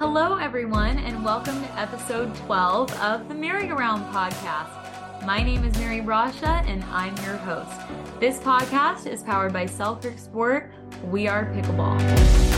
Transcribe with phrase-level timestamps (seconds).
[0.00, 5.26] Hello, everyone, and welcome to episode 12 of the MaryGoRound podcast.
[5.26, 7.78] My name is Mary Brascia, and I'm your host.
[8.18, 10.72] This podcast is powered by Selkirk Sport.
[11.04, 12.49] We are Pickleball.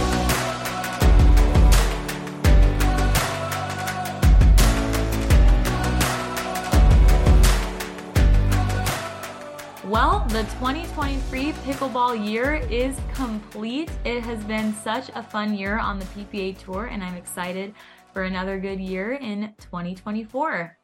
[9.92, 13.90] Well, the 2023 pickleball year is complete.
[14.06, 17.74] It has been such a fun year on the PPA Tour, and I'm excited
[18.14, 20.78] for another good year in 2024.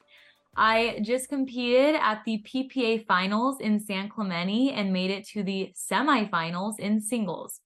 [0.59, 5.73] I just competed at the PPA finals in San Clemente and made it to the
[5.75, 7.63] semifinals in singles.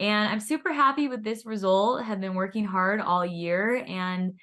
[0.00, 2.04] And I'm super happy with this result.
[2.04, 4.34] Have been working hard all year and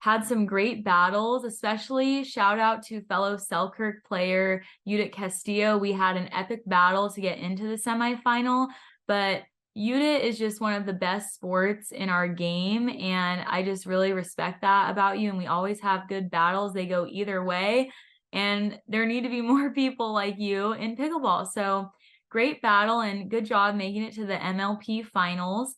[0.00, 5.78] had some great battles, especially shout out to fellow Selkirk player Judith Castillo.
[5.78, 8.68] We had an epic battle to get into the semifinal,
[9.06, 9.42] but
[9.76, 12.88] Judith is just one of the best sports in our game.
[12.88, 15.28] And I just really respect that about you.
[15.28, 16.72] And we always have good battles.
[16.72, 17.90] They go either way.
[18.32, 21.46] And there need to be more people like you in pickleball.
[21.52, 21.90] So
[22.30, 25.76] great battle and good job making it to the MLP finals.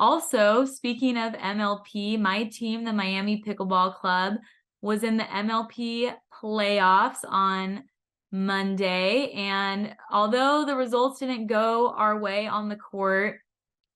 [0.00, 4.36] Also, speaking of MLP, my team, the Miami Pickleball Club,
[4.80, 7.84] was in the MLP playoffs on
[8.32, 9.30] Monday.
[9.32, 13.40] And although the results didn't go our way on the court,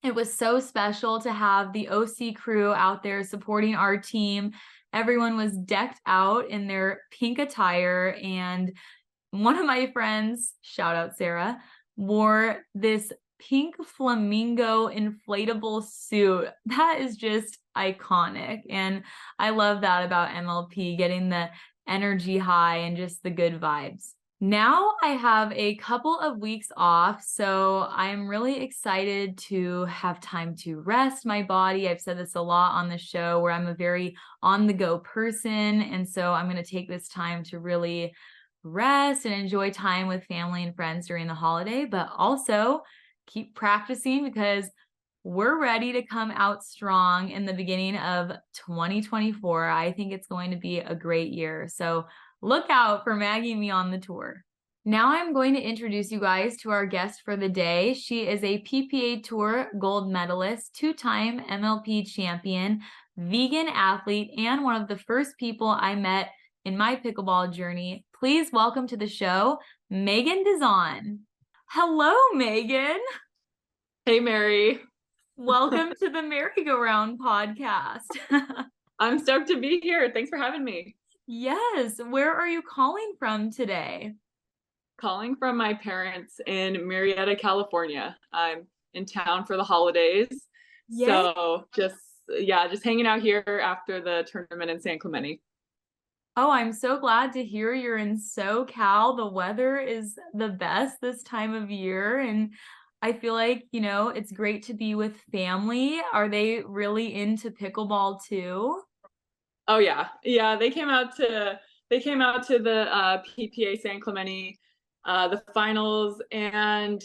[0.03, 4.51] it was so special to have the OC crew out there supporting our team.
[4.93, 8.15] Everyone was decked out in their pink attire.
[8.21, 8.77] And
[9.31, 11.57] one of my friends, shout out Sarah,
[11.97, 16.47] wore this pink flamingo inflatable suit.
[16.65, 18.61] That is just iconic.
[18.69, 19.03] And
[19.37, 21.49] I love that about MLP, getting the
[21.87, 24.11] energy high and just the good vibes.
[24.41, 30.55] Now I have a couple of weeks off, so I'm really excited to have time
[30.57, 31.87] to rest my body.
[31.87, 34.99] I've said this a lot on the show where I'm a very on the go
[34.99, 35.81] person.
[35.81, 38.13] And so I'm going to take this time to really
[38.63, 42.81] rest and enjoy time with family and friends during the holiday, but also
[43.27, 44.69] keep practicing because
[45.23, 48.29] we're ready to come out strong in the beginning of
[48.67, 49.67] 2024.
[49.67, 51.67] I think it's going to be a great year.
[51.67, 52.05] So
[52.41, 54.43] look out for Maggie and me on the tour.
[54.87, 57.95] Now I'm going to introduce you guys to our guest for the day.
[57.95, 62.81] She is a PPA Tour gold medalist, two time MLP champion,
[63.17, 66.29] vegan athlete, and one of the first people I met
[66.65, 68.05] in my pickleball journey.
[68.13, 69.57] Please welcome to the show,
[69.91, 71.21] Meghan Dizon.
[71.67, 72.99] Hello, Meghan.
[74.05, 74.79] Hey, Mary.
[75.35, 78.05] Welcome to the MaryGoRound podcast.
[78.99, 80.09] I'm stoked to be here.
[80.13, 80.95] Thanks for having me.
[81.27, 81.99] Yes.
[81.99, 84.13] Where are you calling from today?
[84.97, 88.15] Calling from my parents in Murrieta, California.
[88.31, 90.29] I'm in town for the holidays.
[90.87, 91.07] Yay.
[91.07, 91.97] So just,
[92.29, 95.41] yeah, just hanging out here after the tournament in San Clemente.
[96.37, 99.15] Oh, I'm so glad to hear you're in SoCal.
[99.15, 102.19] The weather is the best this time of year.
[102.19, 102.53] And
[103.01, 106.01] I feel like, you know, it's great to be with family.
[106.11, 108.81] Are they really into pickleball too?
[109.69, 110.07] Oh yeah.
[110.23, 111.59] Yeah, they came out to
[111.89, 114.57] they came out to the uh, PPA San Clemente
[115.05, 117.01] uh, the finals and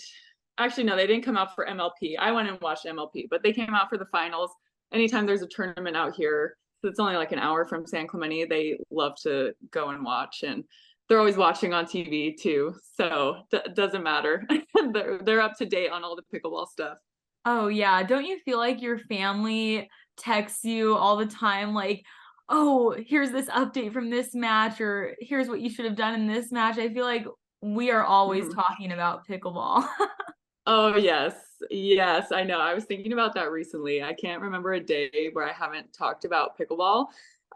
[0.59, 2.17] actually no, they didn't come out for MLP.
[2.19, 4.51] I went and watched MLP, but they came out for the finals.
[4.93, 8.79] Anytime there's a tournament out here, it's only like an hour from San Clemente, they
[8.91, 10.65] love to go and watch and
[11.09, 12.75] they're always watching on TV too.
[12.97, 14.47] So it doesn't matter.
[14.93, 16.99] they're they're up to date on all the pickleball stuff.
[17.45, 22.05] Oh yeah, don't you feel like your family texts you all the time like
[22.51, 26.27] oh, here's this update from this match, or here's what you should have done in
[26.27, 26.79] this match.
[26.79, 27.25] I feel like
[27.63, 28.61] we are always mm-hmm.
[28.61, 29.87] talking about pickleball.
[30.67, 31.35] oh, yes.
[31.69, 32.59] Yes, I know.
[32.59, 34.03] I was thinking about that recently.
[34.03, 37.06] I can't remember a day where I haven't talked about pickleball.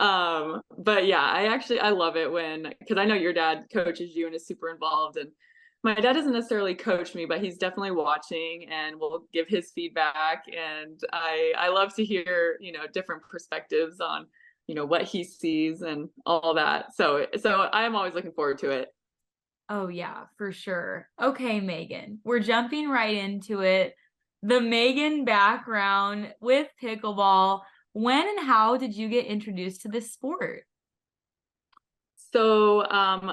[0.01, 4.15] Um, but yeah, I actually I love it when because I know your dad coaches
[4.15, 5.31] you and is super involved and
[5.85, 10.45] my dad doesn't necessarily coach me, but he's definitely watching and will give his feedback.
[10.49, 14.27] And I I love to hear, you know, different perspectives on
[14.67, 18.71] you know what he sees and all that so so i'm always looking forward to
[18.71, 18.94] it
[19.69, 21.09] oh yeah for sure.
[21.21, 23.95] Okay meghan we're jumping right into it.
[24.43, 27.63] The meghan background with pickleball
[27.93, 30.65] when and how did you get introduced to this sport?
[32.33, 33.33] So um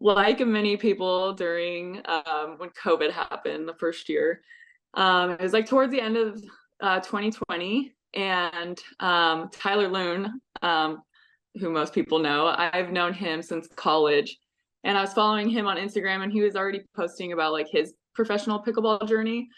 [0.00, 4.40] like many people during um when covid happened the first year
[4.94, 6.40] um it was like towards the end of
[6.80, 10.30] uh 2020 and um, Tyler Loong,
[10.62, 11.02] um,
[11.58, 14.36] who most people know, I've known him since college,
[14.84, 17.94] and I was following him on Instagram, and he was already posting about like his
[18.14, 19.48] professional pickleball journey.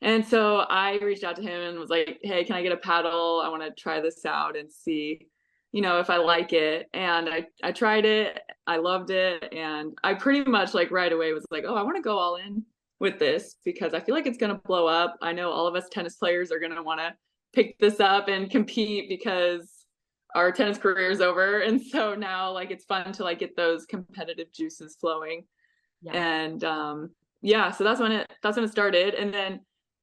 [0.00, 2.76] And so I reached out to him and was like, "Hey, can I get a
[2.76, 3.40] paddle?
[3.44, 5.26] I want to try this out and see,
[5.70, 8.40] you know, if I like it." And I I tried it.
[8.66, 11.96] I loved it, and I pretty much like right away was like, "Oh, I want
[11.96, 12.64] to go all in
[13.02, 15.16] with this because I feel like it's going to blow up.
[15.20, 17.12] I know all of us tennis players are going to want to
[17.52, 19.81] pick this up and compete because
[20.34, 23.86] our tennis career is over and so now like it's fun to like get those
[23.86, 25.44] competitive juices flowing
[26.02, 26.12] yeah.
[26.12, 27.10] and um
[27.42, 29.60] yeah so that's when it that's when it started and then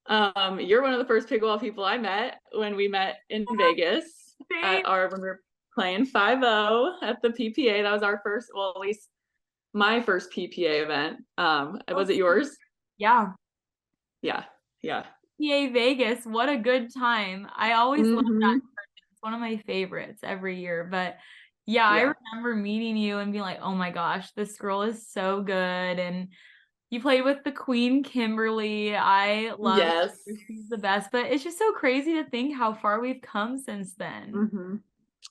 [0.09, 4.35] um, you're one of the first pickleball people I met when we met in Vegas
[4.63, 5.41] at our when we were
[5.75, 7.83] playing 5-0 at the PPA.
[7.83, 9.07] That was our first, well, at least
[9.73, 11.17] my first PPA event.
[11.37, 12.57] Um, was it yours?
[12.97, 13.33] Yeah.
[14.23, 14.43] Yeah.
[14.81, 15.03] Yeah.
[15.03, 16.25] PA Vegas.
[16.25, 17.47] What a good time.
[17.55, 18.15] I always mm-hmm.
[18.15, 18.61] love that.
[19.21, 20.87] One of my favorites every year.
[20.89, 21.17] But
[21.65, 25.07] yeah, yeah, I remember meeting you and being like, oh my gosh, this girl is
[25.07, 25.53] so good.
[25.53, 26.29] And
[26.89, 28.95] you played with the Queen Kimberly.
[28.95, 30.17] I love yes.
[30.27, 30.33] Her.
[30.47, 31.11] She's the best.
[31.11, 34.31] But it's just so crazy to think how far we've come since then.
[34.33, 34.75] Mm-hmm.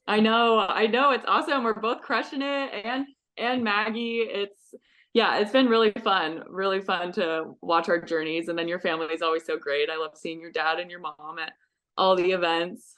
[0.07, 1.11] I know, I know.
[1.11, 1.65] It's awesome.
[1.65, 3.07] We're both crushing it, and
[3.37, 4.19] and Maggie.
[4.21, 4.75] It's
[5.13, 8.49] yeah, it's been really fun, really fun to watch our journeys.
[8.49, 9.91] And then your family is always so great.
[9.91, 11.53] I love seeing your dad and your mom at
[11.97, 12.95] all the events.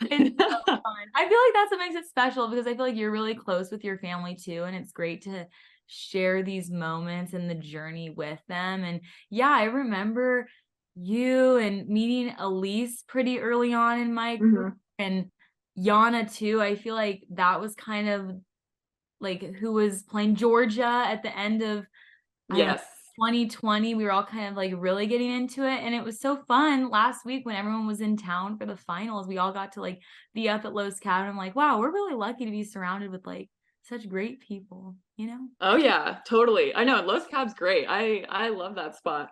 [0.00, 0.82] It's so fun.
[1.14, 3.70] I feel like that's what makes it special because I feel like you're really close
[3.70, 5.46] with your family too, and it's great to
[5.86, 8.84] share these moments and the journey with them.
[8.84, 9.00] And
[9.30, 10.48] yeah, I remember
[10.94, 14.68] you and meeting Elise pretty early on in my mm-hmm.
[14.98, 15.30] and
[15.78, 16.60] Yana too.
[16.60, 18.30] I feel like that was kind of
[19.20, 21.86] like who was playing Georgia at the end of
[22.52, 22.82] yes.
[23.18, 26.36] 2020 we were all kind of like really getting into it and it was so
[26.48, 29.80] fun last week when everyone was in town for the finals we all got to
[29.80, 30.00] like
[30.34, 33.26] be up at Los Cabin I'm like wow we're really lucky to be surrounded with
[33.26, 33.50] like
[33.88, 35.48] such great people, you know?
[35.60, 36.74] Oh yeah, totally.
[36.74, 37.86] I know Los Cab's great.
[37.88, 39.30] I I love that spot.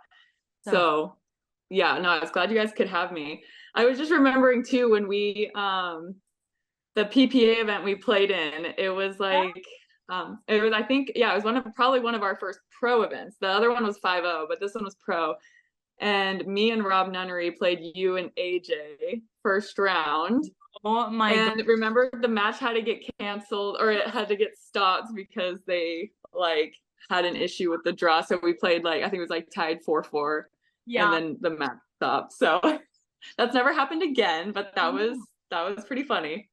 [0.62, 1.17] So, so
[1.69, 3.43] yeah, no, I was glad you guys could have me.
[3.75, 6.15] I was just remembering too when we um
[6.94, 9.62] the PPA event we played in, it was like
[10.08, 12.61] um it was I think yeah, it was one of probably one of our first
[12.70, 13.37] pro events.
[13.41, 15.35] The other one was 5-0, but this one was pro.
[15.99, 20.44] And me and Rob Nunnery played you and AJ first round.
[20.85, 21.67] Oh my and God.
[21.67, 26.11] remember the match had to get canceled or it had to get stopped because they
[26.35, 26.75] like
[27.09, 28.20] had an issue with the draw.
[28.20, 30.50] So we played like I think it was like tied four four.
[30.85, 31.12] Yeah.
[31.12, 32.32] And then the match stopped.
[32.32, 32.61] So
[33.38, 35.19] that's never happened again, but that was
[35.50, 36.49] that was pretty funny.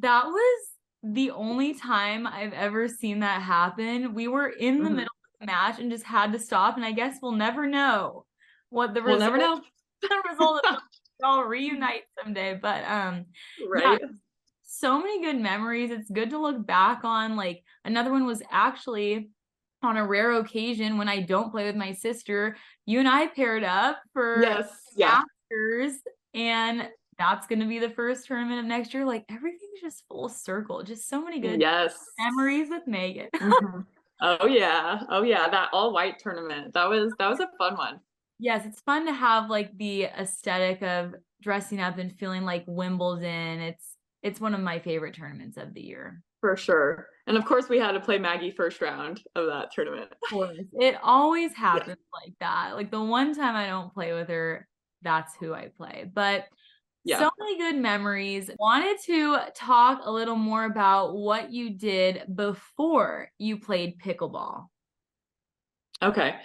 [0.00, 0.68] That was
[1.02, 4.14] the only time I've ever seen that happen.
[4.14, 4.96] We were in the mm-hmm.
[4.96, 6.76] middle of the match and just had to stop.
[6.76, 8.24] And I guess we'll never know
[8.70, 9.60] what the we'll result, never know.
[10.02, 10.78] the result of
[11.24, 12.58] all reunite someday.
[12.60, 13.26] But um
[13.68, 14.00] right.
[14.00, 14.08] Yeah,
[14.62, 15.90] so many good memories.
[15.90, 17.36] It's good to look back on.
[17.36, 19.30] Like another one was actually
[19.82, 22.56] on a rare occasion when I don't play with my sister,
[22.86, 25.22] you and I paired up for yes, yeah.
[25.50, 26.00] Masters,
[26.34, 29.04] and that's going to be the first tournament of next year.
[29.04, 30.82] Like everything's just full circle.
[30.82, 33.30] Just so many good yes memories with Meghan.
[33.34, 33.80] mm-hmm.
[34.24, 36.74] Oh yeah, oh yeah, that all white tournament.
[36.74, 37.98] That was that was a fun one.
[38.38, 43.60] Yes, it's fun to have like the aesthetic of dressing up and feeling like Wimbledon.
[43.60, 46.22] It's it's one of my favorite tournaments of the year.
[46.40, 47.08] For sure.
[47.26, 50.12] And of course we had to play Maggie first round of that tournament.
[50.12, 50.58] Of course.
[50.74, 52.20] It always happens yeah.
[52.24, 52.76] like that.
[52.76, 54.68] Like the one time I don't play with her,
[55.02, 56.08] that's who I play.
[56.12, 56.46] But
[57.04, 57.18] yeah.
[57.18, 58.50] so many good memories.
[58.58, 64.66] Wanted to talk a little more about what you did before you played pickleball.
[66.02, 66.36] Okay.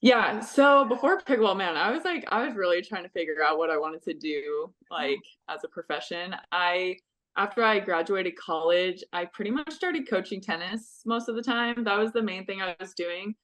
[0.00, 0.40] Yeah.
[0.40, 3.70] So before pickleball, man, I was like, I was really trying to figure out what
[3.70, 5.18] I wanted to do, like
[5.48, 6.36] as a profession.
[6.52, 6.96] I,
[7.36, 11.84] after I graduated college, I pretty much started coaching tennis most of the time.
[11.84, 13.34] That was the main thing I was doing.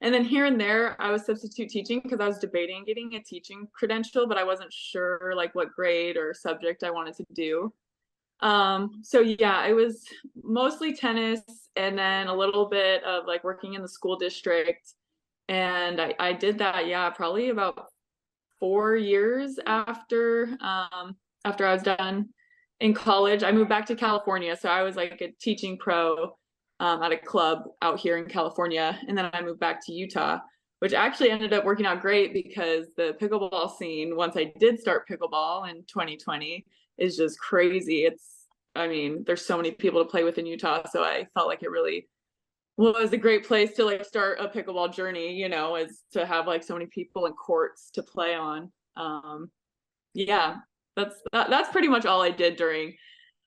[0.00, 3.20] And then here and there, I was substitute teaching because I was debating getting a
[3.20, 7.72] teaching credential, but I wasn't sure like what grade or subject I wanted to do.
[8.40, 10.04] Um, so yeah, it was
[10.40, 11.40] mostly tennis
[11.74, 14.94] and then a little bit of like working in the school district
[15.48, 17.86] and I, I did that yeah probably about
[18.60, 22.28] four years after um, after I was done
[22.80, 23.42] in college.
[23.42, 26.36] I moved back to California, so I was like a teaching pro
[26.80, 30.38] um, at a club out here in California, and then I moved back to Utah,
[30.78, 35.08] which actually ended up working out great because the pickleball scene once I did start
[35.08, 36.64] pickleball in 2020
[36.98, 38.04] is just crazy.
[38.04, 38.34] It's
[38.74, 41.62] I mean, there's so many people to play with in Utah, so I felt like
[41.62, 42.06] it really
[42.78, 46.46] was a great place to like start a pickleball journey you know is to have
[46.46, 49.50] like so many people and courts to play on um
[50.14, 50.56] yeah
[50.96, 52.94] that's that, that's pretty much all i did during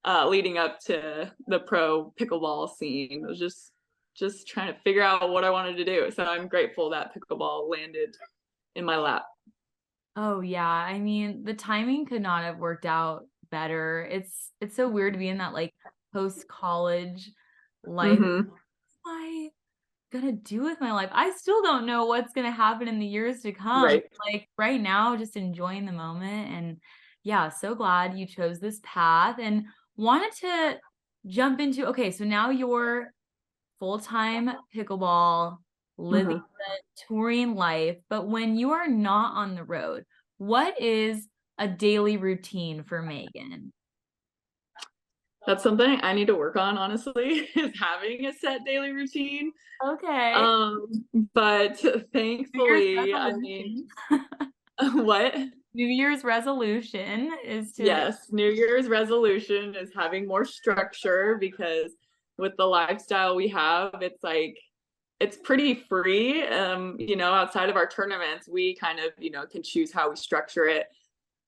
[0.06, 3.72] uh leading up to the pro pickleball scene I was just
[4.16, 7.70] just trying to figure out what i wanted to do so i'm grateful that pickleball
[7.70, 8.14] landed
[8.76, 9.24] in my lap
[10.16, 10.68] Oh yeah.
[10.68, 14.08] I mean, the timing could not have worked out better.
[14.12, 15.74] It's it's so weird to be in that like
[16.14, 17.32] post college
[17.86, 18.20] life.
[18.20, 18.48] Mhm.
[18.48, 19.50] What am I
[20.12, 21.10] gonna do with my life?
[21.14, 23.86] I still don't know what's gonna happen in the years to come.
[23.86, 24.04] Right.
[24.26, 26.50] Like right now, just enjoying the moment.
[26.54, 26.78] And
[27.24, 29.66] yeah, so glad you chose this path and
[29.98, 30.80] wanted to
[31.28, 33.14] jump into okay, so now you're
[33.80, 35.58] full-time pickleball,
[35.98, 36.44] living Mhm.
[36.58, 40.06] the touring life, but when you are not on the road,
[40.38, 43.72] what is a daily routine for Meghan?
[45.48, 49.52] That's something I need to work on, honestly, is having a set daily routine.
[49.84, 50.34] Okay.
[50.34, 51.80] Um, but
[52.14, 53.88] thankfully, I mean,
[54.94, 55.36] what?
[55.74, 61.94] New Year's resolution is to Yes, New Year's resolution is having more structure because
[62.38, 64.58] with the lifestyle we have, it's like
[65.20, 66.46] it's pretty free.
[66.48, 70.10] Um, you know, outside of our tournaments, we kind of, you know, can choose how
[70.10, 70.88] we structure it.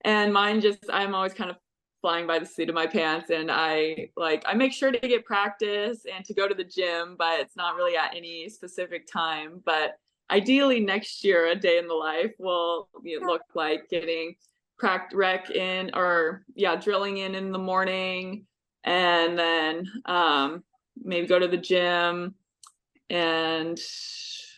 [0.05, 1.57] And mine just I'm always kind of
[2.01, 5.23] flying by the seat of my pants and I like I make sure to get
[5.25, 9.61] practice and to go to the gym, but it's not really at any specific time.
[9.65, 9.97] But
[10.31, 12.89] ideally next year a day in the life will
[13.21, 14.35] look like getting
[14.77, 18.45] cracked rec in or yeah drilling in in the morning
[18.83, 20.63] and then um
[21.01, 22.35] maybe go to the gym
[23.09, 23.79] and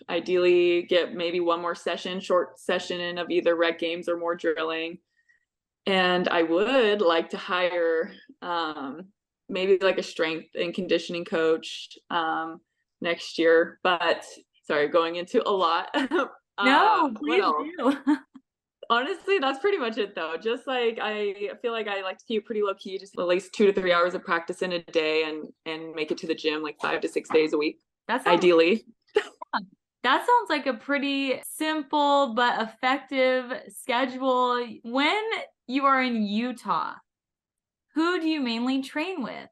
[0.10, 4.36] ideally get maybe one more session short session in of either rec games or more
[4.36, 4.98] drilling.
[5.88, 9.06] And i would like to hire um
[9.48, 12.60] maybe like a strength and conditioning coach um
[13.02, 14.26] next year but
[14.66, 15.90] sorry going into a lot
[16.64, 17.44] No, Uh, please
[17.78, 17.98] do.
[18.90, 20.38] Honestly, that's pretty much it though.
[20.38, 23.54] Just like I feel like I like to keep pretty low key, just at least
[23.54, 26.36] two to three hours of practice in a day and and make it to the
[26.36, 28.86] gym like five to six days a week, That's ideally.
[30.04, 34.66] that sounds like a pretty simple but effective schedule.
[34.84, 35.24] When
[35.68, 36.94] you are in Utah,
[37.96, 39.50] who do you mainly train with?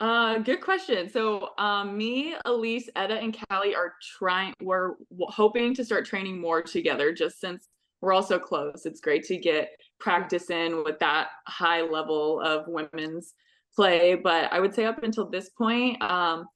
[0.00, 1.10] Uh, good question.
[1.10, 4.54] So, um, me, Elise, Etta, and Callie are trying.
[4.62, 7.68] We're hoping to start training more together, just since
[8.00, 8.86] we're all so close.
[8.86, 13.34] It's great to get practice in with that high level of women's
[13.74, 14.14] play.
[14.14, 16.46] But I would say up until this point, um,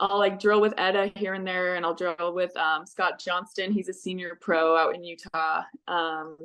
[0.00, 3.72] I'll like drill with Etta here and there, and I'll drill with um, Scott Johnston.
[3.72, 5.62] He's a senior pro out in Utah.
[5.86, 6.38] Um,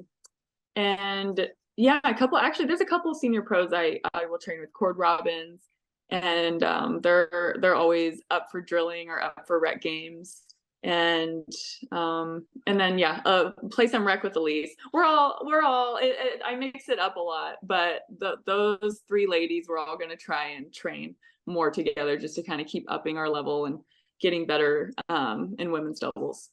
[0.75, 2.37] and yeah, a couple.
[2.37, 4.73] Actually, there's a couple of senior pros I I will train with.
[4.73, 5.70] Cord Robbins
[6.11, 10.41] and um, they're they're always up for drilling or up for rec games
[10.83, 11.45] and
[11.91, 16.15] um and then yeah uh play some rec with elise we're all we're all it,
[16.17, 20.09] it, i mix it up a lot but the, those three ladies we're all going
[20.09, 21.13] to try and train
[21.45, 23.77] more together just to kind of keep upping our level and
[24.19, 26.49] getting better um in women's doubles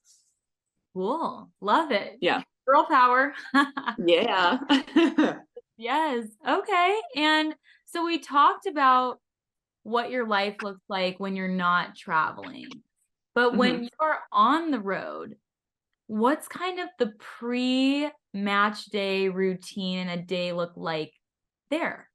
[0.99, 1.49] Cool.
[1.61, 2.19] Love it.
[2.21, 2.43] Yeah.
[2.67, 3.33] Girl power.
[4.05, 4.59] yeah
[5.77, 6.27] yes.
[6.47, 7.01] Okay.
[7.15, 7.55] And
[7.87, 9.21] so we talked about
[9.89, 12.69] what your life looks like when you're not traveling.
[13.35, 13.83] But when mm-hmm.
[13.85, 15.37] you are on the road,
[16.07, 21.13] what's kind of the pre match day routine and a day look like
[21.71, 22.09] there?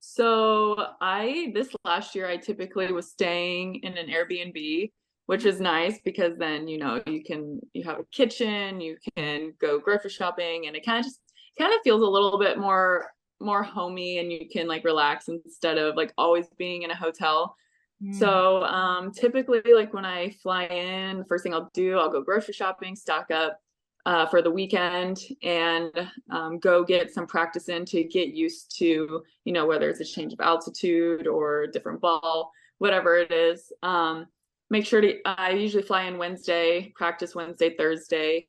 [0.00, 4.90] So I this last year I typically was staying in an Airbnb,
[5.26, 9.52] which is nice because then you know you can you have a kitchen, you can
[9.60, 11.20] go grocery shopping, and it kind of just
[11.58, 15.78] kind of feels a little bit more more homey, and you can like relax instead
[15.78, 17.56] of like always being in a hotel.
[18.02, 18.14] Mm.
[18.14, 22.54] So um, typically, like when I fly in, first thing I'll do, I'll go grocery
[22.54, 23.58] shopping, stock up
[24.04, 25.90] uh, for the weekend, and
[26.30, 30.04] um, go get some practice in to get used to, you know, whether it's a
[30.04, 33.72] change of altitude or different ball, whatever it is.
[33.82, 34.26] Um,
[34.70, 38.46] make sure to, I usually fly in Wednesday, practice Wednesday, Thursday,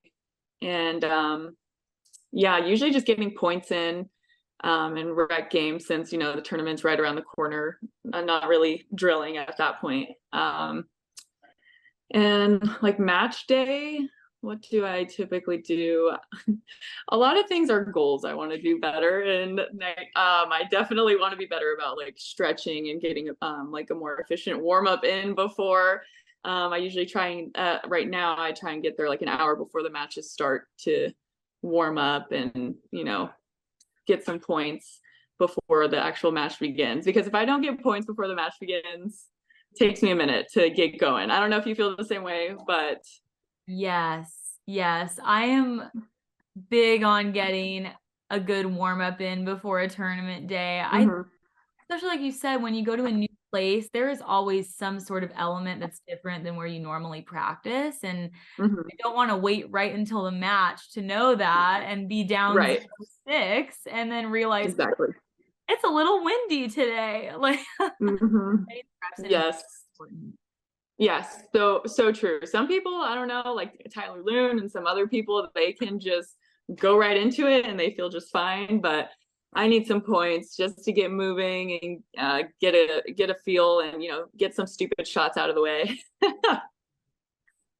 [0.61, 1.55] and um,
[2.31, 4.09] yeah, usually just getting points in
[4.63, 7.79] um, and rec games since you know the tournament's right around the corner.
[8.13, 10.09] I'm not really drilling at that point.
[10.33, 10.85] Um,
[12.13, 14.07] and like match day,
[14.41, 16.15] what do I typically do?
[17.09, 19.65] a lot of things are goals I want to do better, and um,
[20.15, 24.19] I definitely want to be better about like stretching and getting um, like a more
[24.19, 26.03] efficient warm up in before.
[26.45, 29.27] Um, I usually try and uh, right now I try and get there like an
[29.27, 31.11] hour before the matches start to
[31.61, 33.29] warm up and you know
[34.07, 35.01] get some points
[35.37, 39.27] before the actual match begins because if I don't get points before the match begins,
[39.73, 41.29] it takes me a minute to get going.
[41.29, 43.03] I don't know if you feel the same way, but
[43.67, 44.57] Yes.
[44.65, 45.19] Yes.
[45.23, 45.91] I am
[46.69, 47.89] big on getting
[48.29, 50.81] a good warm up in before a tournament day.
[50.81, 51.25] I Mhm.
[51.81, 54.99] especially like you said when you go to a new place, there is always some
[54.99, 58.03] sort of element that's different than where you normally practice.
[58.03, 58.83] And Mhm.
[58.89, 62.55] you don't want to wait right until the match to know that and be down
[62.55, 62.85] Right.
[63.27, 65.09] six and then realize Exactly.
[65.69, 67.31] it's a little windy today.
[67.37, 67.59] Like
[68.01, 68.65] Mhm.
[69.27, 69.63] Yes.
[70.99, 72.39] Yes, so so true.
[72.45, 76.37] Some people, I don't know, like Tyler Loong and some other people, they can just
[76.75, 78.81] go right into it and they feel just fine.
[78.81, 79.09] But
[79.53, 83.79] I need some points just to get moving and uh, get a get a feel
[83.79, 85.99] and you know get some stupid shots out of the way.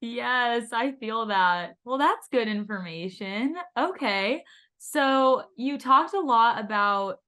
[0.00, 1.74] Yes, I feel that.
[1.84, 3.56] Well, that's good information.
[3.76, 4.44] Okay.
[4.78, 7.18] So you talked a lot about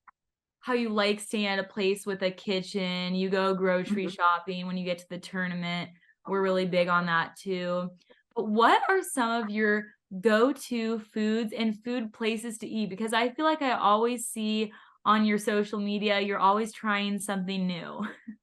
[0.61, 3.15] how you like staying at a place with a kitchen.
[3.17, 4.15] You go grocery Mhm.
[4.15, 5.91] shopping when you get to the tournament.
[6.29, 7.91] We're really big on that too.
[8.37, 9.87] But what are some of your
[10.21, 12.91] go-to foods and food places to eat?
[12.91, 14.73] Because I feel like I always see
[15.05, 18.07] on your social media, you're always trying something new.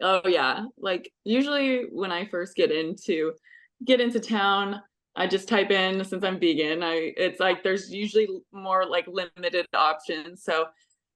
[0.00, 0.64] Oh yeah.
[0.78, 3.32] Like usually when I first get into
[3.84, 4.82] get into town,
[5.14, 9.66] I just type in since I'm vegan, I it's like there's usually more like limited
[9.74, 10.42] options.
[10.44, 10.66] So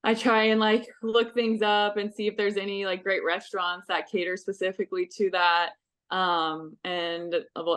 [0.02, 3.87] I try and like look things up and see if there's any like great restaurants
[3.88, 5.73] that cater specifically to that.
[6.11, 7.35] Um and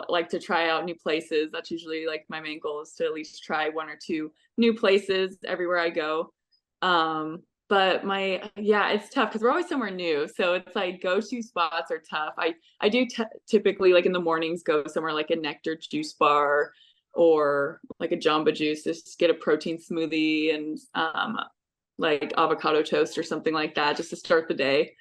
[0.08, 1.50] like to try out new places.
[1.52, 4.74] That's usually like my main goal is to at least try one or two new
[4.74, 6.32] places everywhere I go.
[6.82, 11.42] Um but my yeah it's tough because we're always somewhere new so it's like go-to
[11.42, 15.30] spots are tough i i do t- typically like in the mornings go somewhere like
[15.30, 16.72] a Nekter juice bar
[17.14, 21.38] or like a jamba juice just get a protein smoothie and um
[21.96, 24.92] like avocado toast or something like that just to start the day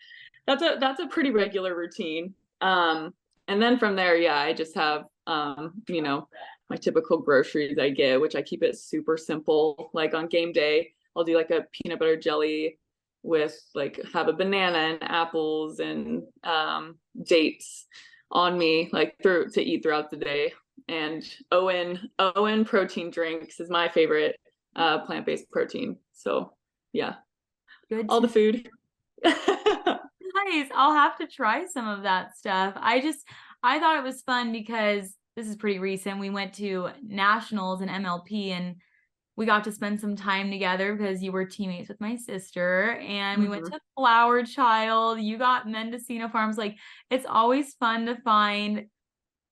[0.48, 3.14] that's a that's a pretty regular routine um
[3.48, 6.28] and then from there yeah i just have um you know
[6.70, 10.94] my typical groceries i get which i keep it super simple like on game day
[11.16, 12.80] I'll do like a peanut butter jelly
[13.22, 17.86] with like have a banana and apples and um, dates
[18.32, 20.54] on me like through to eat throughout the day.
[20.90, 24.38] And OWYN OWYN protein drinks is my favorite
[24.76, 25.98] uh, plant based protein.
[26.14, 26.54] So
[26.92, 27.16] yeah,
[27.90, 28.70] Good all the food.
[30.34, 30.70] Nice.
[30.74, 32.74] I'll have to try some of that stuff.
[32.78, 33.28] I just
[33.62, 36.20] I thought it was fun because this is pretty recent.
[36.20, 38.76] We went to nationals and MLP and
[39.36, 43.42] we got to spend some time together because you were teammates with my sister and
[43.42, 43.72] we went Mhm.
[43.72, 45.20] to Flower Child.
[45.22, 46.58] You got Mendocino Farms.
[46.58, 46.78] Like
[47.10, 48.86] it's always fun to find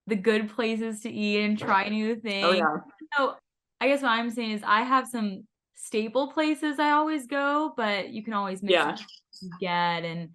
[0.07, 2.45] the good places to eat and try new things.
[2.45, 2.77] oh yeah.
[3.17, 3.35] So
[3.79, 8.09] I guess what I'm saying is I have some staple places I always go, but
[8.09, 8.95] you can always mix Yeah.
[9.41, 10.29] and get and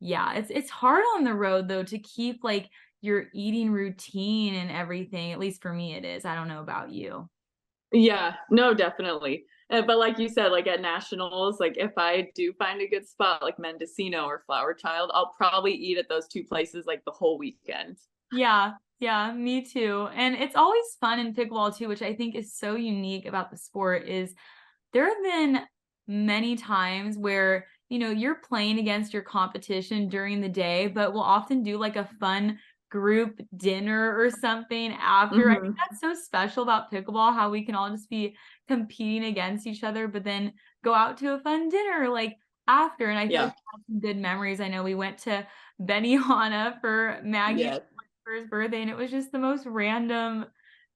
[0.00, 2.68] yeah, it's it's hard on the road though to keep like
[3.02, 5.32] your eating routine and everything.
[5.32, 6.24] At least for me it is.
[6.24, 7.28] I don't know about you.
[7.92, 9.44] Yeah, no, definitely.
[9.70, 13.08] Uh, but like you said, like at nationals, like if I do find a good
[13.08, 17.12] spot like Mendocino or Flower Child, I'll probably eat at those two places like the
[17.12, 17.98] whole weekend.
[18.32, 20.08] Yeah, yeah, me too.
[20.14, 23.56] And it's always fun in pickleball too, which I think is so unique about the
[23.56, 24.34] sport is
[24.92, 25.60] there have been
[26.06, 31.22] many times where, you know, you're playing against your competition during the day, but we'll
[31.22, 35.50] often do like a fun group dinner or something after.
[35.50, 35.74] I think mm-hmm.
[35.90, 38.36] that's so special about pickleball, how we can all just be
[38.68, 40.52] competing against each other, but then
[40.84, 42.36] go out to a fun dinner like
[42.68, 43.10] after.
[43.10, 43.42] And I Yeah.
[43.42, 43.54] have
[43.90, 44.60] some good memories.
[44.60, 45.46] I know we went to
[45.82, 47.80] Benihana for Maggie's Yes.
[48.24, 50.46] for his birthday and it was just the most random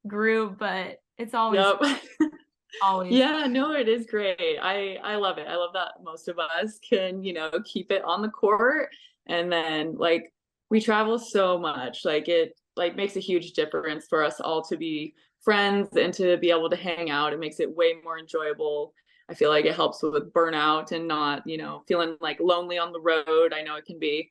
[0.06, 2.00] group but it's always Yep.
[2.82, 4.58] always Yeah, no, it is great.
[4.60, 5.46] I I love it.
[5.48, 8.88] I love that most of us can, you know, keep it on the court
[9.26, 10.32] and then like
[10.70, 12.04] we travel so much.
[12.04, 16.36] Like it like makes a huge difference for us all to be friends and to
[16.38, 17.32] be able to hang out.
[17.32, 18.92] It makes it way more enjoyable.
[19.28, 22.92] I feel like it helps with burnout and not, you know, feeling like lonely on
[22.92, 23.52] the road.
[23.54, 24.30] I know it can be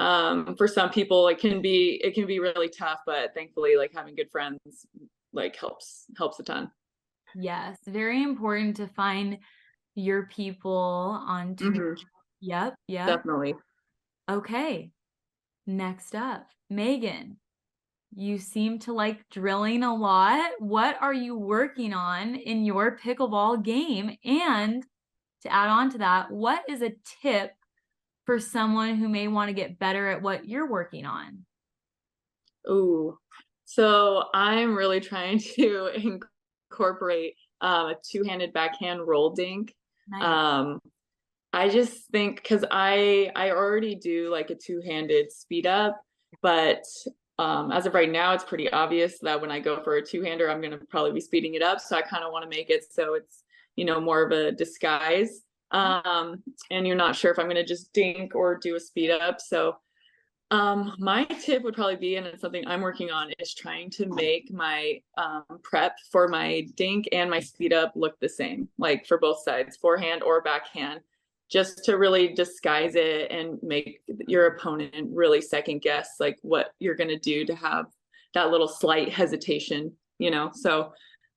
[0.00, 3.92] um for some people it can be it can be really tough, but thankfully like
[3.94, 4.86] having good friends
[5.32, 6.70] like helps helps a ton.
[7.34, 9.38] Yes very important to find
[9.94, 10.72] your people
[11.26, 11.70] on tour.
[11.70, 12.06] Mhm.
[12.40, 13.54] yep yep Definitely.
[14.28, 14.90] okay
[15.66, 17.36] next up meghan
[18.14, 23.62] you seem to like drilling a lot what are you working on in your pickleball
[23.62, 24.86] game and
[25.42, 27.52] to add on to that what is a tip
[28.26, 31.46] for someone who may want to get better at what you're working on
[32.68, 33.18] Ooh.
[33.64, 36.20] So I'm really trying to
[36.74, 39.74] incorporate um, a two-handed backhand roll dink.
[40.08, 40.22] Nice.
[40.22, 40.80] Um,
[41.52, 46.00] I just think because I I already do like a two-handed speed up,
[46.42, 46.84] but
[47.38, 50.50] um, as of right now, it's pretty obvious that when I go for a two-hander,
[50.50, 51.80] I'm gonna probably be speeding it up.
[51.80, 53.44] So I kind of want to make it so it's
[53.76, 55.42] you know more of a disguise.
[55.70, 59.10] Um, and you're not sure if I'm going to just dink or do a speed
[59.10, 59.40] up.
[59.40, 59.76] So,
[60.50, 64.06] um, my tip would probably be, and it's something I'm working on, is trying to
[64.06, 69.06] make my um, prep for my dink and my speed up look the same, like
[69.06, 71.00] for both sides, forehand or backhand,
[71.50, 76.94] just to really disguise it and make your opponent really second guess like what you're
[76.94, 77.86] going to do to have
[78.34, 80.50] that little slight hesitation, you know.
[80.54, 80.92] So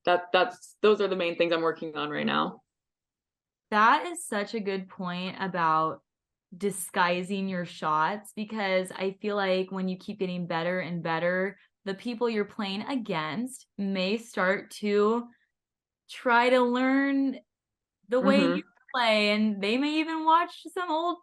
[0.05, 2.61] that that's those are the main things I'm working on right now.
[3.69, 6.01] That is such a good point about
[6.55, 11.93] disguising your shots because I feel like when you keep getting better and better, the
[11.93, 15.25] people you're playing against may start to
[16.09, 17.37] try to learn
[18.09, 18.55] the way mm-hmm.
[18.57, 21.17] you play and they may even watch some old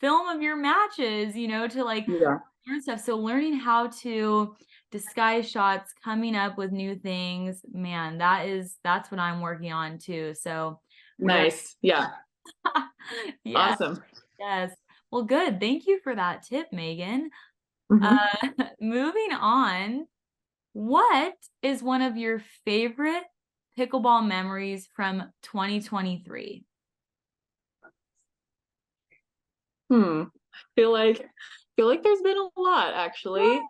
[0.00, 2.38] film of your matches, you know, to like yeah.
[2.66, 3.00] learn stuff.
[3.00, 4.54] So learning how to
[4.90, 9.98] disguise shots, coming up with new things, man, that is that's what I'm working on
[9.98, 10.34] too.
[10.38, 10.80] So
[11.18, 11.76] nice.
[11.82, 12.08] Yeah.
[13.44, 13.58] yeah.
[13.58, 14.02] Awesome.
[14.38, 14.72] Yes.
[15.10, 15.60] Well, good.
[15.60, 17.28] Thank you for that tip, Meghan.
[17.90, 18.02] Mm-hmm.
[18.02, 20.06] Uh, moving on,
[20.72, 23.24] what is one of your favorite
[23.78, 26.64] pickleball memories from 2023?
[29.88, 30.22] Hmm.
[30.22, 31.26] I feel like I
[31.76, 33.60] feel like there's been a lot actually.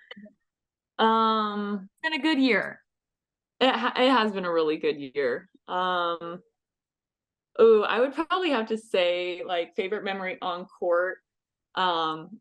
[0.98, 2.80] Um, it's been a good year.
[3.60, 5.48] It ha- it has been a really good year.
[5.68, 6.40] Um,
[7.58, 11.18] oh, I would probably have to say like favorite memory on court.
[11.74, 12.40] Um,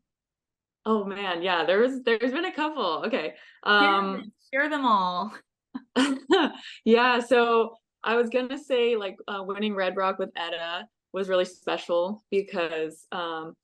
[0.84, 3.04] oh man, yeah, there's there's been a couple.
[3.06, 5.34] Okay, um, share, share them all.
[6.84, 11.44] yeah, so I was gonna say like uh, winning Red Rock with Etta was really
[11.44, 13.54] special because um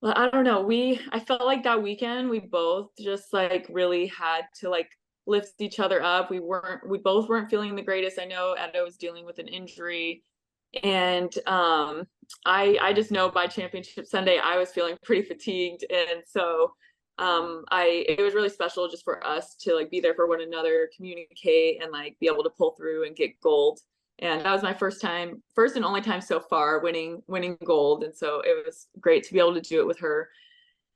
[0.00, 0.62] well, I don't know.
[0.62, 4.88] We I felt like that weekend we both just like really had to like
[5.26, 6.30] lift each other up.
[6.30, 8.18] We weren't we both weren't feeling the greatest.
[8.18, 10.24] I know Etta was dealing with an injury
[10.82, 12.06] and um
[12.46, 15.84] I I just know by championship Sunday I was feeling pretty fatigued.
[15.90, 16.72] And so
[17.18, 20.40] um I it was really special just for us to like be there for one
[20.40, 23.80] another, communicate and like be able to pull through and get gold.
[24.18, 28.04] And that was my first time first and only time so far winning winning gold.
[28.04, 30.28] And so it was great to be able to do it with her.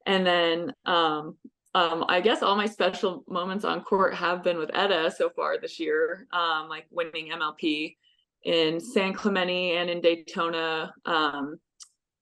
[0.07, 1.37] And then um
[1.75, 5.59] um i guess all my special moments on court have been with etta so far
[5.59, 7.97] this year um like winning mlp
[8.46, 11.56] in san clemente and in daytona um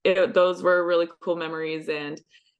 [0.03, 2.19] it, those were really cool memories and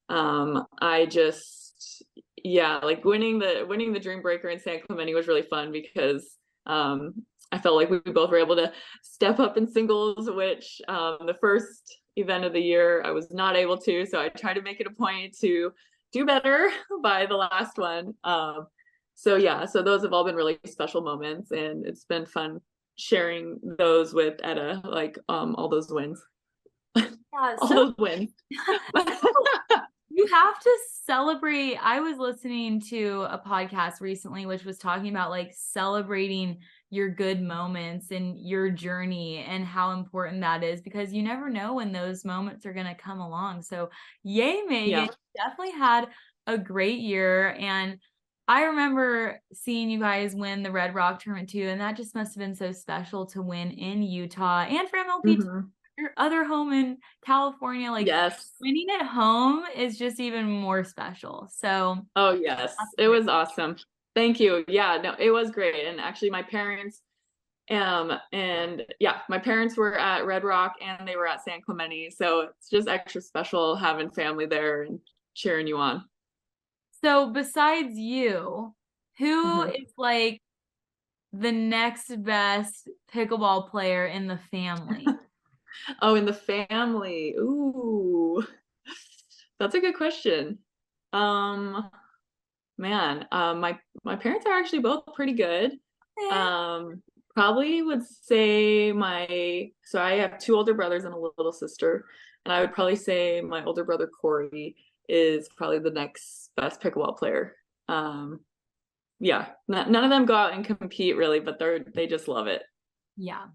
[0.09, 2.03] um i just
[2.43, 6.37] yeah like winning the winning the dream breaker in san clemente was really fun because
[6.67, 7.13] um
[7.51, 11.35] I felt like we both were able to step up in singles, which um, the
[11.35, 14.05] first event of the year I was not able to.
[14.05, 15.71] So I tried to make it a point to
[16.11, 16.69] do better
[17.03, 18.13] by the last one.
[18.23, 18.67] Um,
[19.13, 22.59] so yeah, so those have all been really special moments, and it's been fun
[22.95, 26.21] sharing those with Etta, like um, all those wins.
[26.95, 28.31] Yeah, all so- those wins.
[30.09, 31.77] you have to celebrate.
[31.77, 37.41] I was listening to a podcast recently, which was talking about like celebrating your good
[37.41, 42.23] moments and your journey and how important that is because you never know when those
[42.23, 43.61] moments are going to come along.
[43.61, 43.89] So,
[44.23, 44.89] yay, Meghan.
[44.89, 45.07] Yeah.
[45.35, 46.07] Definitely had
[46.47, 47.55] a great year.
[47.59, 47.97] And
[48.47, 51.67] I remember seeing you guys win the Red Rock tournament too.
[51.67, 55.37] And that just must have been so special to win in Utah and for MLP.
[55.37, 55.59] Mm-hmm.
[55.97, 61.49] Your other home in California, like yes, winning at home is just even more special.
[61.49, 63.77] So, oh yes, it was awesome.
[64.13, 64.65] Thank you.
[64.67, 65.85] Yeah, no, it was great.
[65.85, 67.01] And actually my parents
[67.71, 72.09] um and yeah, my parents were at Red Rock and they were at San Clemente.
[72.09, 74.99] So it's just extra special having family there and
[75.33, 76.03] cheering you on.
[77.05, 78.73] So besides you,
[79.19, 79.69] who mm-hmm.
[79.75, 80.41] is like
[81.31, 85.05] the next best pickleball player in the family?
[86.01, 87.35] oh, in the family.
[87.37, 88.43] Ooh.
[89.59, 90.57] That's a good question.
[91.13, 91.91] Um
[92.79, 95.73] man, um, my my parents are actually both pretty good.
[96.31, 97.03] Um,
[97.35, 102.05] probably would say my so I have two older brothers and a little sister,
[102.45, 104.75] and I would probably say my older brother Corey
[105.09, 107.55] is probably the next best pickleball player.
[107.87, 108.41] Um,
[109.19, 112.63] yeah, none of them go out and compete really, but they're they just love it.
[113.17, 113.45] Yeah,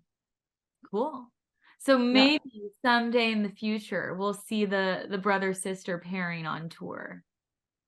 [0.90, 1.30] cool.
[1.78, 2.68] So maybe yeah.
[2.84, 7.24] someday in the future we'll see the the brother sister pairing on tour.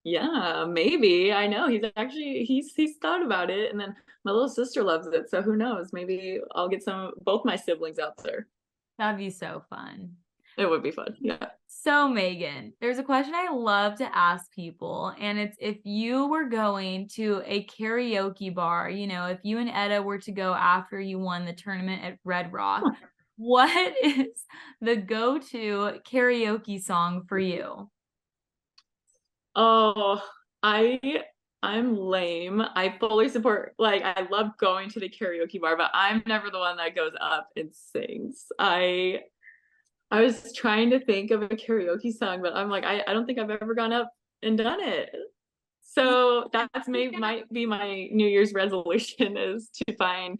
[0.04, 1.32] Yeah, maybe.
[1.32, 3.94] I know he's actually he's he's thought about it, and then
[4.24, 5.30] my little sister loves it.
[5.30, 5.92] So who knows?
[5.92, 8.48] Maybe I'll get some both my siblings out there.
[8.98, 10.16] That'd be so fun.
[10.58, 11.16] It would be fun.
[11.20, 11.46] Yeah.
[11.82, 16.44] So Meghan, there's a question I love to ask people, and it's if you were
[16.44, 21.00] going to a karaoke bar, you know, if you and Etta were to go after
[21.00, 22.84] you won the tournament at Red Rock,
[23.36, 24.28] what is
[24.80, 27.90] the go-to karaoke song for you?
[29.56, 30.22] Oh,
[30.62, 31.00] I
[31.64, 32.60] I'm lame.
[32.60, 36.60] I fully support like I love going to the karaoke bar, but I'm never the
[36.60, 38.46] one that goes up and sings.
[38.56, 39.22] I
[40.12, 43.24] I was trying to think of a karaoke song, but I'm like, I, I don't
[43.24, 45.08] think I've ever gone up and done it.
[45.80, 50.38] So that's maybe might be my New Year's resolution is to find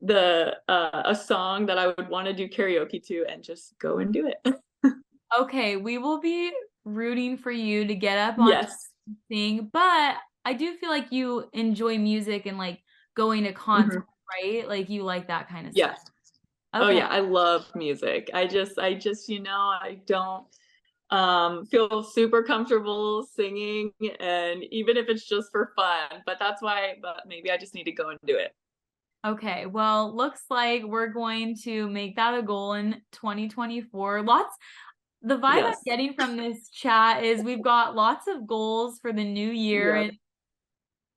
[0.00, 3.98] the uh, a song that I would want to do karaoke to and just go
[3.98, 4.54] and do it.
[5.38, 6.52] okay, we will be
[6.84, 8.88] rooting for you to get up on yes.
[9.28, 12.80] thing, but I do feel like you enjoy music and like
[13.14, 14.48] going to concerts, mm-hmm.
[14.48, 14.68] right?
[14.68, 15.96] Like you like that kind of stuff.
[15.96, 16.04] Yes.
[16.06, 16.15] Oh,
[16.82, 16.84] okay.
[16.84, 18.30] Oh yeah, I love music.
[18.34, 20.46] I just I just you know, I don't
[21.10, 26.94] um feel super comfortable singing and even if it's just for fun, but that's why
[27.00, 28.52] but maybe I just need to go and do it.
[29.26, 34.22] Okay, well, looks like we're going to make that a goal in 2024.
[34.22, 34.56] Lots
[35.22, 35.76] the vibe yes.
[35.76, 39.96] I'm getting from this chat is we've got lots of goals for the new year
[39.96, 40.04] yep.
[40.10, 40.18] and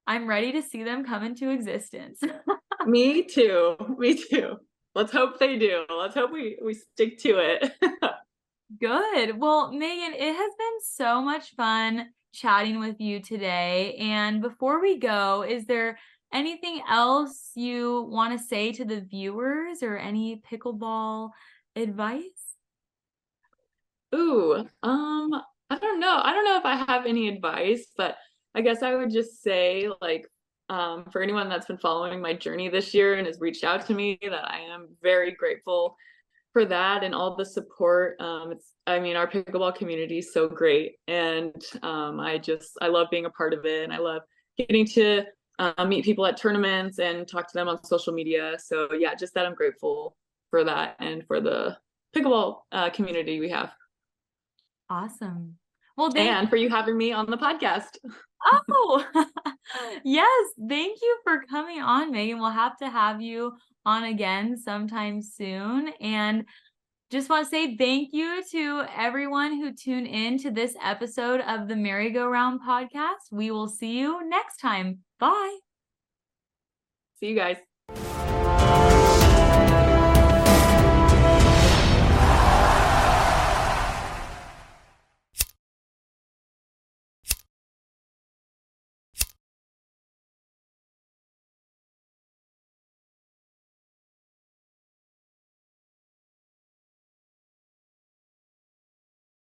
[0.08, 2.19] I'm ready to see them come into existence.
[2.88, 3.76] Me too.
[4.00, 4.58] Me too.
[4.99, 5.85] Let's hope they do.
[5.89, 7.71] Let's hope we we stick to it.
[8.81, 9.39] Good.
[9.39, 13.95] Well, Meghan, it has been so much fun chatting with you today.
[13.97, 15.97] And before we go, is there
[16.33, 21.29] anything else you want to say to the viewers or any pickleball
[21.77, 22.57] advice?
[24.13, 25.33] Ooh, um,
[25.69, 26.19] I don't know.
[26.21, 28.17] I don't know if I have any advice, but
[28.53, 30.27] I guess I would just say, like,
[30.69, 33.93] um, for anyone that's been following my journey this year and has reached out to
[33.93, 35.95] me, that I am very grateful
[36.53, 38.19] for that and all the support.
[38.19, 42.88] Um, it's, I mean, our pickleball community is so great, and um, I just, I
[42.88, 44.21] love being a part of it, and I love
[44.58, 45.25] getting to
[45.60, 48.58] uh, meet people at tournaments and talk to them on social media.
[48.58, 50.15] So yeah, just that I'm grateful
[50.49, 51.77] for that and for the
[52.15, 53.71] pickleball uh, community we have.
[54.89, 55.58] Awesome.
[55.99, 57.97] Well, and for you having me on the podcast.
[58.45, 59.05] Oh,
[60.05, 60.47] yes.
[60.69, 62.39] Thank you for coming on, Meghan.
[62.39, 63.51] We'll have to have you
[63.85, 65.89] on again sometime soon.
[65.99, 66.45] And
[67.12, 71.67] just want to say thank you to everyone who tuned in to this episode of
[71.67, 73.29] the MaryGoRound podcast.
[73.29, 74.99] We will see you next time.
[75.19, 75.57] Bye.
[77.19, 77.57] See you guys.